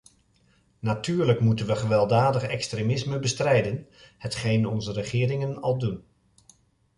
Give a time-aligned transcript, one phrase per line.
[0.79, 6.03] Natuurlijk moeten we gewelddadig extremisme bestrijden, hetgeen onze regeringen al doen.